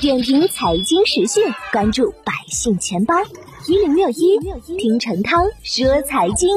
[0.00, 3.14] 点评财经时讯，关注百姓钱包
[3.66, 4.38] 一零六一，
[4.78, 6.48] 听陈涛说财经。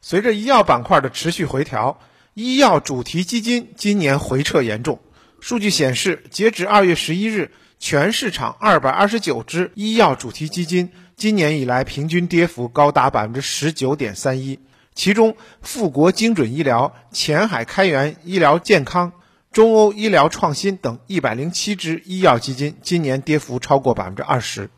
[0.00, 1.98] 随着医药板块的持续回调，
[2.34, 5.00] 医药主题基金今年回撤严重。
[5.40, 7.50] 数据显示，截止二月十一日，
[7.80, 14.60] 全市场二百二十九只医药主题基金今年以来平均跌幅高达百分之十九点三一，
[14.94, 19.12] 其中富国精准医疗、前海开源医疗健康。
[19.52, 24.70] 中欧医疗创新等一百零七只医药基金今年跌幅超过百分之二十。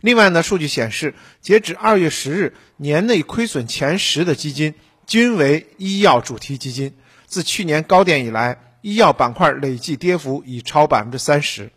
[0.00, 4.74] 另外呢，数据显示，截止二月十日，年内亏损前十的基金
[5.06, 6.94] 均为医药主题基金。
[7.26, 11.70] 自去年高点以来，医药板块累计跌幅已超百分之三十。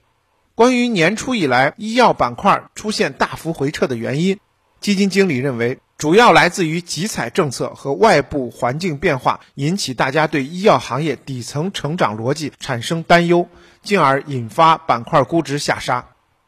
[0.55, 4.39] 关于年初以来医药板块出现大幅回撤的原因，
[4.79, 5.79] 基金经理认为。
[6.01, 13.47] 主要来自于集采政策和外部环境变化，引起大家对医药行业底层成长逻辑产生担忧，
[13.83, 16.07] 进而引发板块估值下杀。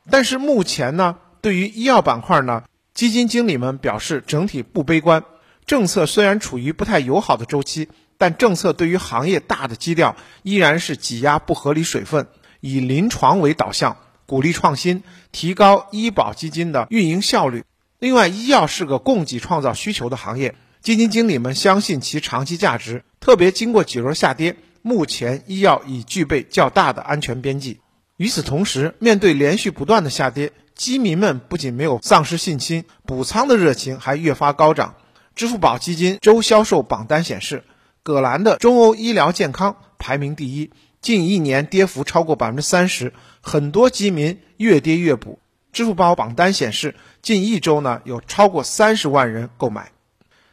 [0.10, 2.64] 但是目前呢，对于医药板块呢，
[2.96, 5.24] 基金经理们表示整体不悲观。
[5.68, 12.26] 政策虽然处于不太友好的周期，但政策对于行业大的基调依然是挤压不合理水分，
[12.60, 17.64] 以临床为导向，鼓励创新，提高医保基金的运营效率。
[18.04, 23.06] 另外，医药是个供给创造需求的行业，基金经理们相信其长期价值。
[23.22, 27.80] 特别经过几轮下跌，目前医药已具备较大的安全边际。
[28.18, 34.96] 与此同时，面对连续不断的下跌，基民们不仅没有丧失信心，补仓的热情还越发高涨。
[35.34, 37.64] 支付宝基金周销售榜单显示，
[38.04, 45.40] 葛兰的中欧医疗健康排名第一，近一年跌幅超过百分之三十，很多基民越跌越补。
[45.74, 49.92] 支付宝榜单显示，近一周呢有超过三十万人购买。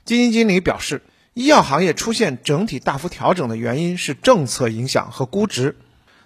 [0.05, 1.03] 基金经理表示，
[1.35, 5.77] 医药行业出现整体大幅调整的原因是政策影响和估值。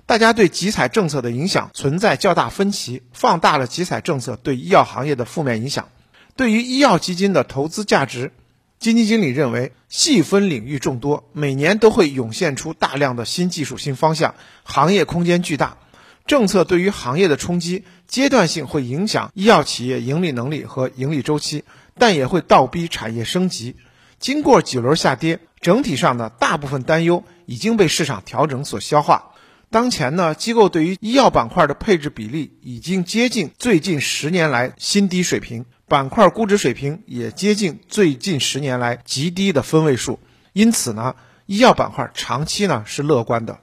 [0.06, 5.89] 大家对集采政策的影响存在较大分歧，放大了集采政策对医药行业的负面影响。
[6.36, 8.33] 对于医药基金的投资价值，
[8.79, 15.79] 基金经理认为，细分领域众多，每年都会涌现出大量的新技术、新方向，行业空间巨大。
[16.27, 21.64] 政策对于行业的冲击，阶段性会影响医药企业盈利能力和盈利周期，
[21.98, 23.77] 但也会倒逼产业升级。
[24.18, 29.33] 经过几轮下跌，整体上的大部分担忧已经被市场调整所消化。
[29.70, 40.20] 当前呢，机构对于医药板块的配置比例已经接近最近十年来新低水平，板块估值水平也接近最近十年来极低的分位数。
[40.55, 43.58] 因此呢，医药板块长期呢是乐观的。